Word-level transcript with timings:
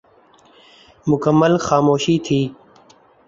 مکمل 1.09 1.53
خاموشی 1.65 2.15
تھی۔ 2.25 2.41